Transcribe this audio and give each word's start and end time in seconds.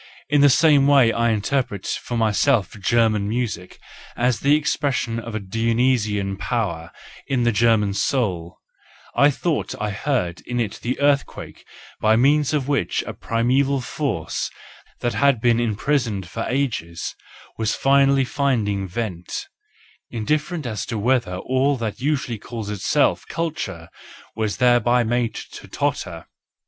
In 0.29 0.41
the 0.41 0.49
same 0.49 0.87
way 0.87 1.13
I 1.13 1.29
interpreted 1.29 1.85
for 1.91 2.17
myself 2.17 2.71
German 2.79 3.29
music 3.29 3.77
as 4.17 4.39
the 4.39 4.55
expression 4.55 5.19
of 5.19 5.35
a 5.35 5.39
Dionysian 5.39 6.37
power 6.37 6.91
in 7.27 7.43
the 7.43 7.51
German 7.51 7.93
soul: 7.93 8.57
I 9.15 9.29
thought 9.29 9.79
I 9.79 9.91
heard 9.91 10.41
in 10.47 10.59
it 10.59 10.79
the 10.81 10.99
earthquake 10.99 11.65
by 11.99 12.15
means 12.15 12.51
of 12.51 12.67
which 12.67 13.03
a 13.03 13.13
primeval 13.13 13.79
force 13.79 14.49
that 15.01 15.13
had 15.13 15.39
been 15.39 15.59
imprisoned 15.59 16.27
for 16.27 16.47
ages 16.49 17.13
was 17.59 17.75
finally 17.75 18.25
finding 18.25 18.87
vent—indifferent 18.87 20.65
as 20.65 20.83
to 20.87 20.97
whether 20.97 21.35
all 21.35 21.77
that 21.77 22.01
usually 22.01 22.39
calls 22.39 22.71
itself 22.71 23.23
culture 23.27 23.87
was 24.35 24.57
thereby 24.57 25.03
made 25.03 25.35
to 25.35 25.67
totter. 25.67 26.25